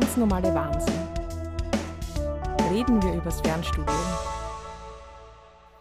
[0.00, 0.92] ganz normale Wahnsinn.
[2.72, 3.96] Reden wir übers Fernstudium.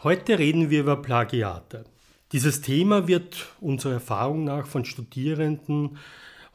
[0.03, 1.85] Heute reden wir über Plagiate.
[2.31, 5.97] Dieses Thema wird unserer Erfahrung nach von Studierenden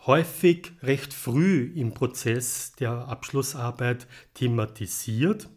[0.07, 5.49] häufig recht früh im Prozess der Abschlussarbeit thematisiert,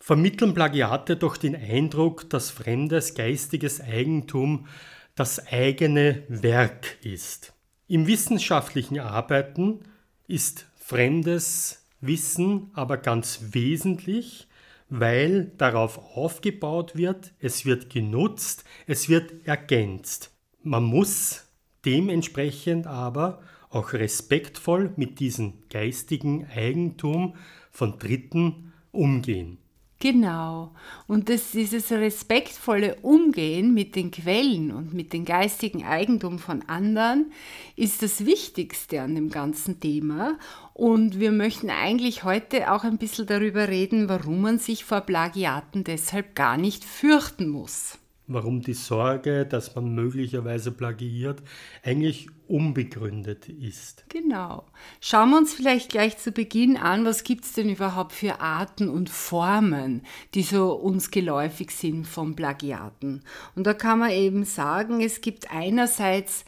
[0.00, 4.66] vermitteln Plagiate doch den Eindruck, dass fremdes geistiges Eigentum
[5.14, 7.52] das eigene Werk ist.
[7.86, 9.84] Im wissenschaftlichen Arbeiten
[10.28, 14.48] ist fremdes Wissen aber ganz wesentlich,
[14.88, 20.30] weil darauf aufgebaut wird, es wird genutzt, es wird ergänzt.
[20.62, 21.46] Man muss
[21.84, 27.34] dementsprechend aber auch respektvoll mit diesem geistigen Eigentum
[27.70, 29.58] von Dritten umgehen.
[29.98, 30.74] Genau.
[31.06, 37.32] Und das, dieses respektvolle Umgehen mit den Quellen und mit dem geistigen Eigentum von anderen
[37.76, 40.38] ist das Wichtigste an dem ganzen Thema.
[40.74, 45.82] Und wir möchten eigentlich heute auch ein bisschen darüber reden, warum man sich vor Plagiaten
[45.82, 51.42] deshalb gar nicht fürchten muss warum die Sorge, dass man möglicherweise plagiiert,
[51.82, 54.04] eigentlich unbegründet ist.
[54.08, 54.64] Genau.
[55.00, 58.88] Schauen wir uns vielleicht gleich zu Beginn an, was gibt es denn überhaupt für Arten
[58.88, 60.02] und Formen,
[60.34, 63.22] die so uns geläufig sind von Plagiaten.
[63.54, 66.44] Und da kann man eben sagen, es gibt einerseits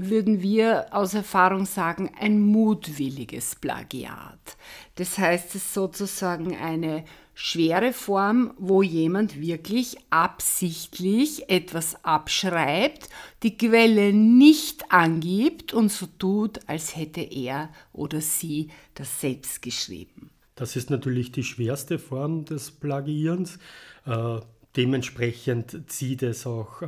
[0.00, 4.56] würden wir aus Erfahrung sagen, ein mutwilliges Plagiat.
[4.96, 13.08] Das heißt, es ist sozusagen eine schwere Form, wo jemand wirklich absichtlich etwas abschreibt,
[13.44, 20.30] die Quelle nicht angibt und so tut, als hätte er oder sie das selbst geschrieben.
[20.56, 23.60] Das ist natürlich die schwerste Form des Plagierens.
[24.04, 24.40] Äh,
[24.78, 26.86] dementsprechend zieht es auch äh,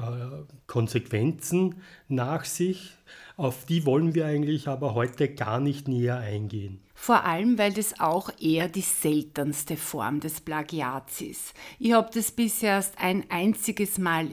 [0.68, 2.92] Konsequenzen nach sich.
[3.36, 6.80] Auf die wollen wir eigentlich aber heute gar nicht näher eingehen.
[6.94, 11.54] Vor allem, weil das auch eher die seltenste Form des Plagiats ist.
[11.78, 14.28] Ich habe das bisher erst ein einziges Mal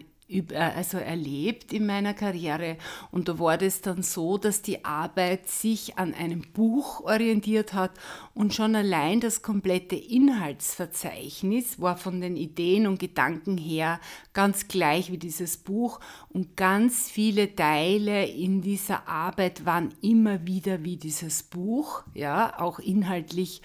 [0.54, 2.78] also erlebt in meiner Karriere.
[3.12, 7.92] Und da war das dann so, dass die Arbeit sich an einem Buch orientiert hat
[8.34, 14.00] und schon allein das komplette Inhaltsverzeichnis war von den Ideen und Gedanken her
[14.34, 16.00] ganz gleich wie dieses Buch
[16.30, 22.80] und ganz viele Teile in dieser Arbeit waren immer wieder wie dieses Buch, ja, auch
[22.80, 23.62] inhaltlich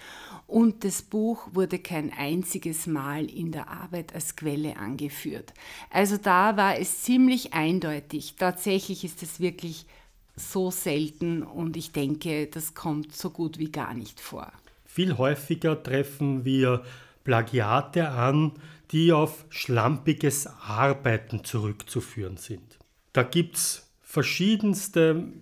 [0.53, 5.51] und das Buch wurde kein einziges Mal in der Arbeit als Quelle angeführt.
[5.89, 8.35] Also da war es ziemlich eindeutig.
[8.37, 9.87] Tatsächlich ist es wirklich
[10.35, 14.51] so selten und ich denke, das kommt so gut wie gar nicht vor.
[14.85, 16.83] Viel häufiger treffen wir
[17.23, 18.51] Plagiate an,
[18.91, 22.77] die auf schlampiges Arbeiten zurückzuführen sind.
[23.11, 25.33] Da gibt es verschiedenste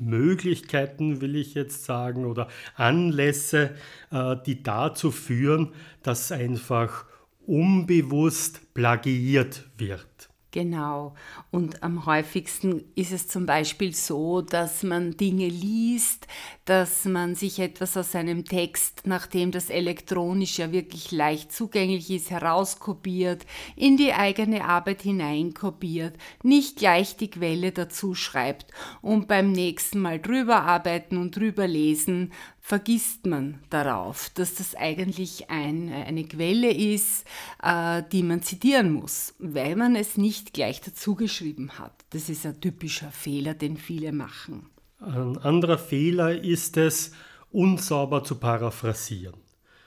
[0.00, 3.74] Möglichkeiten, will ich jetzt sagen, oder Anlässe,
[4.10, 5.72] äh, die dazu führen,
[6.02, 7.06] dass einfach
[7.46, 10.06] unbewusst plagiiert wird.
[10.52, 11.14] Genau.
[11.52, 16.26] Und am häufigsten ist es zum Beispiel so, dass man Dinge liest,
[16.70, 22.30] dass man sich etwas aus einem Text, nachdem das elektronisch ja wirklich leicht zugänglich ist,
[22.30, 23.44] herauskopiert,
[23.74, 26.14] in die eigene Arbeit hineinkopiert,
[26.44, 28.66] nicht gleich die Quelle dazu schreibt
[29.02, 35.50] und beim nächsten Mal drüber arbeiten und drüber lesen vergisst man darauf, dass das eigentlich
[35.50, 37.24] ein, eine Quelle ist,
[37.64, 42.04] äh, die man zitieren muss, weil man es nicht gleich dazu geschrieben hat.
[42.10, 44.70] Das ist ein typischer Fehler, den viele machen.
[45.00, 47.12] Ein anderer Fehler ist es,
[47.50, 49.40] unsauber zu paraphrasieren.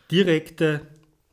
[0.09, 0.81] Direkte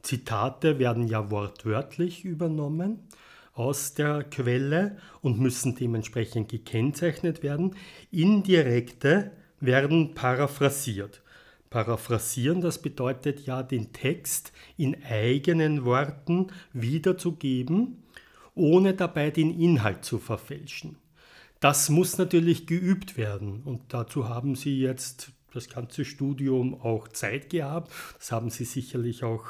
[0.03, 3.09] Zitate werden ja wortwörtlich übernommen
[3.55, 7.75] aus der Quelle und müssen dementsprechend gekennzeichnet werden.
[8.11, 11.23] Indirekte werden paraphrasiert.
[11.71, 18.03] Paraphrasieren, das bedeutet ja, den Text in eigenen Worten wiederzugeben,
[18.55, 21.00] ohne dabei den Inhalt zu verfälschen.
[21.61, 27.51] Das muss natürlich geübt werden und dazu haben Sie jetzt das ganze Studium auch Zeit
[27.51, 27.93] gehabt.
[28.19, 29.45] Das haben Sie sicherlich auch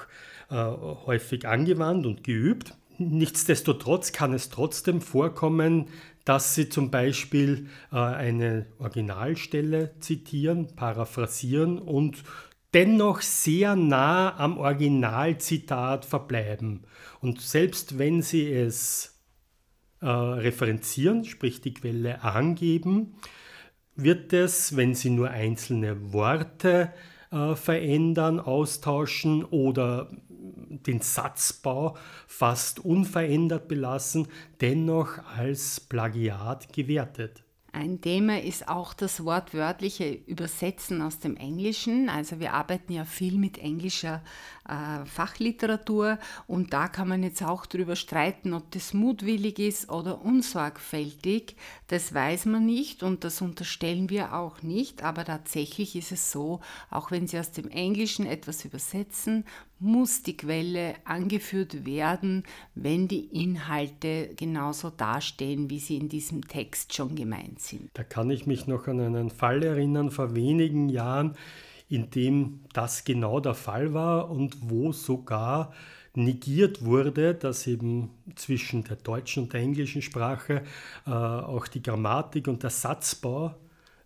[0.50, 2.74] äh, häufig angewandt und geübt.
[2.98, 5.86] Nichtsdestotrotz kann es trotzdem vorkommen,
[6.24, 12.24] dass Sie zum Beispiel äh, eine Originalstelle zitieren, paraphrasieren und
[12.74, 16.82] dennoch sehr nah am Originalzitat verbleiben.
[17.20, 19.19] Und selbst wenn Sie es
[20.00, 23.14] äh, referenzieren, sprich die Quelle angeben,
[23.96, 26.92] wird es, wenn Sie nur einzelne Worte
[27.30, 34.28] äh, verändern, austauschen oder den Satzbau fast unverändert belassen,
[34.60, 37.42] dennoch als Plagiat gewertet.
[37.72, 42.08] Ein Thema ist auch das wortwörtliche Übersetzen aus dem Englischen.
[42.08, 44.22] Also wir arbeiten ja viel mit englischer
[44.68, 46.18] äh, Fachliteratur
[46.48, 51.54] und da kann man jetzt auch darüber streiten, ob das mutwillig ist oder unsorgfältig.
[51.86, 56.60] Das weiß man nicht und das unterstellen wir auch nicht, aber tatsächlich ist es so,
[56.90, 59.44] auch wenn Sie aus dem Englischen etwas übersetzen,
[59.80, 62.44] muss die Quelle angeführt werden,
[62.74, 67.90] wenn die Inhalte genauso dastehen, wie sie in diesem Text schon gemeint sind.
[67.94, 71.34] Da kann ich mich noch an einen Fall erinnern vor wenigen Jahren,
[71.88, 75.72] in dem das genau der Fall war und wo sogar
[76.14, 80.62] negiert wurde, dass eben zwischen der deutschen und der englischen Sprache
[81.06, 83.54] äh, auch die Grammatik und der Satzbau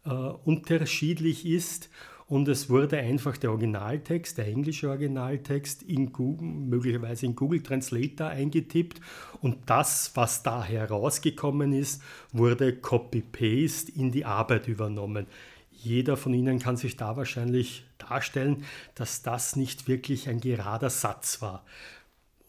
[0.05, 1.91] äh, unterschiedlich ist
[2.27, 8.29] und es wurde einfach der Originaltext, der englische Originaltext, in Google, möglicherweise in Google Translator
[8.29, 9.01] eingetippt
[9.41, 15.27] und das, was da herausgekommen ist, wurde Copy-Paste in die Arbeit übernommen.
[15.71, 21.43] Jeder von Ihnen kann sich da wahrscheinlich darstellen, dass das nicht wirklich ein gerader Satz
[21.43, 21.65] war.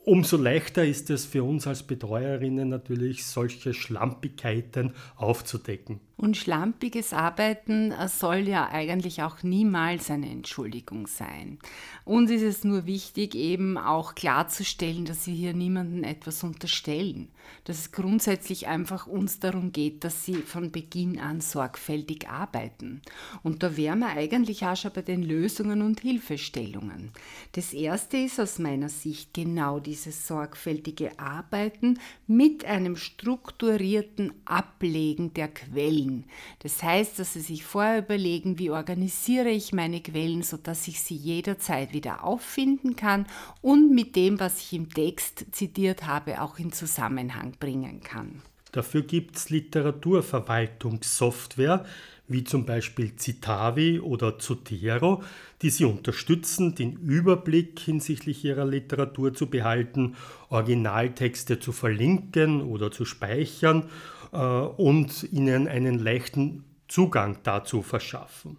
[0.05, 5.99] Umso leichter ist es für uns als Betreuerinnen natürlich, solche Schlampigkeiten aufzudecken.
[6.17, 11.59] Und schlampiges Arbeiten äh, soll ja eigentlich auch niemals eine Entschuldigung sein.
[12.05, 17.27] Uns ist es nur wichtig, eben auch klarzustellen, dass wir hier niemandem etwas unterstellen.
[17.65, 23.01] Dass es grundsätzlich einfach uns darum geht, dass sie von Beginn an sorgfältig arbeiten.
[23.43, 27.11] Und da wären wir eigentlich auch schon bei den Lösungen und Hilfestellungen.
[27.51, 35.49] Das erste ist aus meiner Sicht genau dieses sorgfältige Arbeiten mit einem strukturierten Ablegen der
[35.49, 36.23] Quellen Quellen.
[36.59, 41.15] Das heißt, dass Sie sich vorher überlegen, wie organisiere ich meine Quellen, sodass ich sie
[41.15, 43.25] jederzeit wieder auffinden kann
[43.61, 48.41] und mit dem, was ich im Text zitiert habe, auch in Zusammenhang bringen kann.
[48.71, 51.85] Dafür gibt es Literaturverwaltungssoftware,
[52.27, 55.21] wie zum Beispiel Citavi oder Zotero,
[55.61, 60.15] die Sie unterstützen, den Überblick hinsichtlich Ihrer Literatur zu behalten,
[60.49, 63.89] Originaltexte zu verlinken oder zu speichern
[64.37, 68.57] und ihnen einen leichten Zugang dazu verschaffen.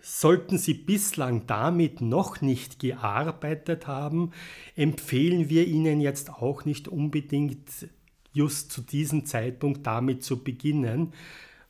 [0.00, 4.32] Sollten Sie bislang damit noch nicht gearbeitet haben,
[4.74, 7.88] empfehlen wir Ihnen jetzt auch nicht unbedingt
[8.32, 11.12] just zu diesem Zeitpunkt damit zu beginnen,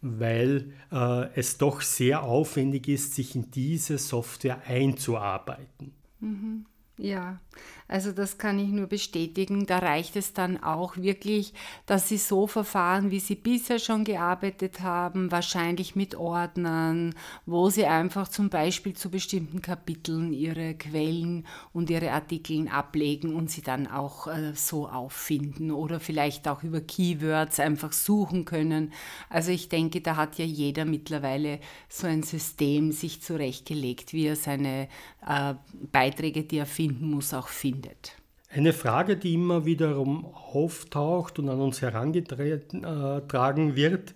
[0.00, 5.92] weil äh, es doch sehr aufwendig ist, sich in diese Software einzuarbeiten.
[6.20, 6.66] Mhm.
[6.98, 7.40] Ja,
[7.88, 9.66] also das kann ich nur bestätigen.
[9.66, 11.52] Da reicht es dann auch wirklich,
[11.86, 17.86] dass Sie so verfahren, wie Sie bisher schon gearbeitet haben, wahrscheinlich mit Ordnern, wo Sie
[17.86, 23.86] einfach zum Beispiel zu bestimmten Kapiteln Ihre Quellen und Ihre Artikel ablegen und sie dann
[23.86, 28.92] auch äh, so auffinden oder vielleicht auch über Keywords einfach suchen können.
[29.28, 34.36] Also ich denke, da hat ja jeder mittlerweile so ein System sich zurechtgelegt, wie er
[34.36, 34.88] seine
[35.26, 35.54] äh,
[35.92, 38.12] Beiträge, die er finden muss, auch findet findet.
[38.48, 44.14] Eine Frage, die immer wiederum auftaucht und an uns herangetragen äh, wird,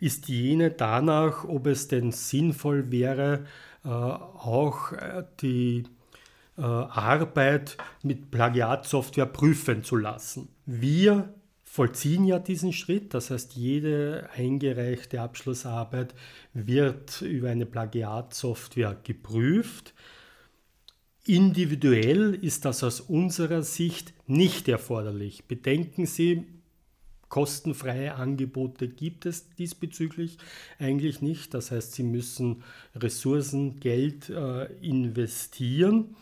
[0.00, 3.46] ist jene danach, ob es denn sinnvoll wäre,
[3.84, 5.84] äh, auch äh, die
[6.56, 10.48] Arbeit mit Plagiatsoftware prüfen zu lassen.
[10.66, 11.32] Wir
[11.64, 16.14] vollziehen ja diesen Schritt, das heißt, jede eingereichte Abschlussarbeit
[16.52, 19.94] wird über eine Plagiatsoftware geprüft.
[21.26, 25.44] Individuell ist das aus unserer Sicht nicht erforderlich.
[25.44, 26.46] Bedenken Sie,
[27.28, 30.38] kostenfreie Angebote gibt es diesbezüglich
[30.78, 31.54] eigentlich nicht.
[31.54, 32.62] Das heißt, Sie müssen
[32.94, 36.16] Ressourcen, Geld äh, investieren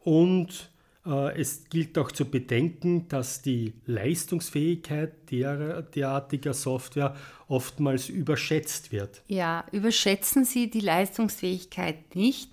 [0.00, 0.70] und
[1.06, 7.16] äh, es gilt auch zu bedenken, dass die Leistungsfähigkeit der, derartiger Software
[7.48, 9.22] oftmals überschätzt wird.
[9.26, 12.50] Ja, überschätzen Sie die Leistungsfähigkeit nicht.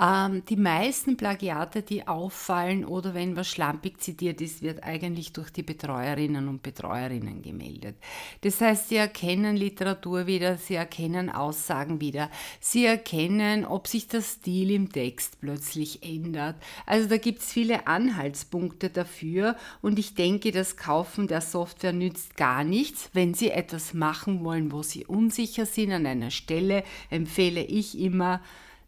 [0.00, 5.50] Ähm, die meisten Plagiate, die auffallen oder wenn was schlampig zitiert ist, wird eigentlich durch
[5.50, 7.96] die Betreuerinnen und Betreuerinnen gemeldet.
[8.40, 14.22] Das heißt, sie erkennen Literatur wieder, sie erkennen Aussagen wieder, sie erkennen, ob sich der
[14.22, 16.56] Stil im Text plötzlich ändert.
[16.86, 22.36] Also da gibt es viele Anhaltspunkte dafür und ich denke, das Kaufen der Software nützt
[22.36, 23.10] gar nichts.
[23.12, 28.40] Wenn Sie etwas machen wollen, wo Sie unsicher sind an einer Stelle, empfehle ich immer,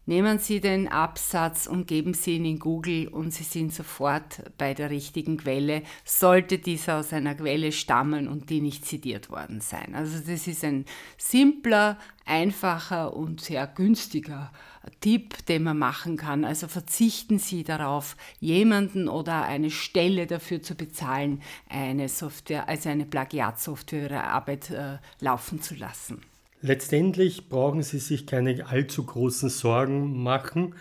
[0.09, 4.73] Nehmen Sie den Absatz und geben Sie ihn in Google und Sie sind sofort bei
[4.73, 9.95] der richtigen Quelle, sollte dieser aus einer Quelle stammen und die nicht zitiert worden sein.
[9.95, 10.85] Also das ist ein
[11.17, 14.53] simpler, einfacher und sehr günstiger
[15.01, 16.45] Tipp, den man machen kann.
[16.45, 23.05] Also verzichten Sie darauf, jemanden oder eine Stelle dafür zu bezahlen, eine Software, also eine
[23.05, 26.21] Plagiatsoftware Ihre Arbeit äh, laufen zu lassen.
[26.61, 30.75] Letztendlich brauchen Sie sich keine allzu großen Sorgen machen.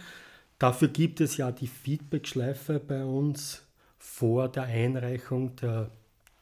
[0.58, 3.66] Dafür gibt es ja die Feedback-Schleife bei uns
[3.98, 5.90] vor der Einreichung der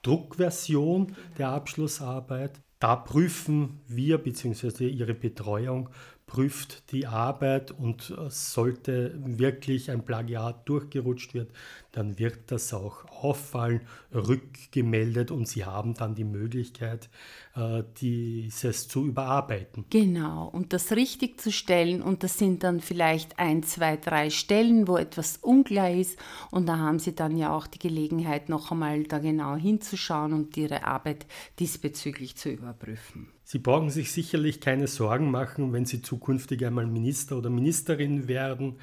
[0.02, 2.61] Druckversion der Abschlussarbeit.
[2.78, 4.87] Da prüfen wir bzw.
[4.87, 5.88] Ihre Betreuung
[6.26, 11.50] prüft die Arbeit und äh, sollte wirklich ein Plagiat durchgerutscht wird,
[11.93, 17.11] dann wird das auch auffallen, rückgemeldet und Sie haben dann die Möglichkeit,
[17.54, 19.85] äh, dieses zu überarbeiten.
[19.90, 24.88] Genau, und das richtig zu stellen und das sind dann vielleicht ein, zwei, drei Stellen,
[24.88, 26.19] wo etwas unklar ist
[26.50, 30.57] und da haben Sie dann ja auch die Gelegenheit, noch einmal da genau hinzuschauen und
[30.57, 31.26] Ihre Arbeit
[31.59, 33.34] diesbezüglich zu überprüfen.
[33.44, 38.76] Sie brauchen sich sicherlich keine Sorgen machen, wenn Sie zukünftig einmal Minister oder Ministerin werden.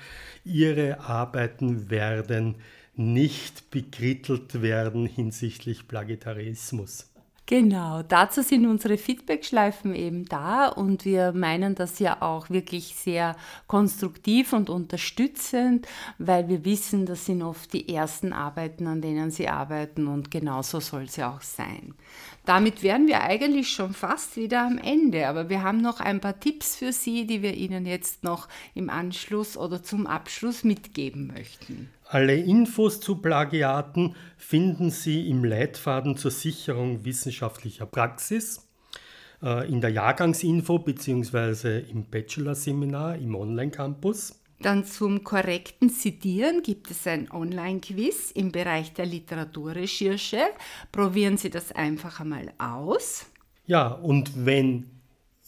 [0.45, 2.55] Ihre Arbeiten werden
[2.95, 7.10] nicht bekrittelt werden hinsichtlich Plagitarismus.
[7.51, 13.36] Genau, dazu sind unsere Feedback-Schleifen eben da und wir meinen das ja auch wirklich sehr
[13.67, 15.86] konstruktiv und unterstützend,
[16.17, 20.79] weil wir wissen, das sind oft die ersten Arbeiten, an denen Sie arbeiten und genauso
[20.79, 21.93] soll es ja auch sein.
[22.46, 26.39] Damit wären wir eigentlich schon fast wieder am Ende, aber wir haben noch ein paar
[26.39, 31.89] Tipps für Sie, die wir Ihnen jetzt noch im Anschluss oder zum Abschluss mitgeben möchten.
[32.13, 38.67] Alle Infos zu Plagiaten finden Sie im Leitfaden zur Sicherung wissenschaftlicher Praxis,
[39.41, 41.79] äh, in der Jahrgangsinfo bzw.
[41.89, 44.37] im Bachelorseminar im Online-Campus.
[44.59, 50.41] Dann zum korrekten Zitieren gibt es ein Online-Quiz im Bereich der Literaturrecherche.
[50.91, 53.25] Probieren Sie das einfach einmal aus.
[53.67, 54.85] Ja, und wenn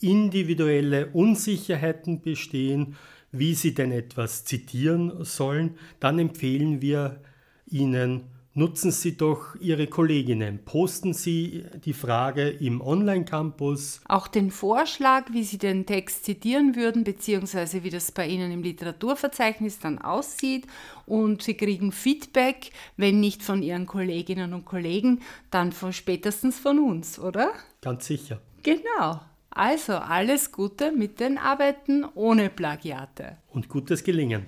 [0.00, 2.96] individuelle Unsicherheiten bestehen,
[3.38, 7.20] wie Sie denn etwas zitieren sollen, dann empfehlen wir
[7.66, 8.22] Ihnen
[8.56, 10.60] Nutzen Sie doch Ihre Kolleginnen.
[10.64, 14.00] Posten Sie die Frage im Online-Campus.
[14.04, 18.62] Auch den Vorschlag, wie Sie den Text zitieren würden, beziehungsweise wie das bei Ihnen im
[18.62, 20.68] Literaturverzeichnis dann aussieht.
[21.04, 26.78] Und Sie kriegen Feedback, wenn nicht von Ihren Kolleginnen und Kollegen, dann von spätestens von
[26.78, 27.50] uns, oder?
[27.80, 28.40] Ganz sicher.
[28.62, 29.20] Genau.
[29.54, 33.38] Also alles Gute mit den Arbeiten ohne Plagiate.
[33.50, 34.46] Und gutes Gelingen.